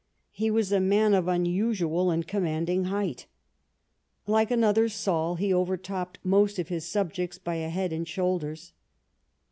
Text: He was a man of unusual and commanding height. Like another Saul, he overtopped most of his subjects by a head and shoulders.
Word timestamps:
He 0.31 0.49
was 0.49 0.71
a 0.71 0.79
man 0.79 1.13
of 1.13 1.27
unusual 1.27 2.09
and 2.09 2.25
commanding 2.27 2.85
height. 2.85 3.27
Like 4.25 4.49
another 4.49 4.89
Saul, 4.89 5.35
he 5.35 5.53
overtopped 5.53 6.17
most 6.23 6.57
of 6.57 6.69
his 6.69 6.87
subjects 6.87 7.37
by 7.37 7.57
a 7.57 7.69
head 7.69 7.93
and 7.93 8.07
shoulders. 8.07 8.73